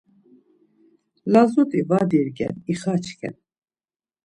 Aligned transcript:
Lazut̆i 1.31 1.81
va 1.89 1.99
dirgen, 2.09 2.55
ixaçken. 2.71 3.35